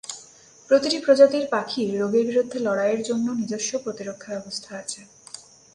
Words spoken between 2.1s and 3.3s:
বিরুদ্ধে লড়াইয়ের জন্য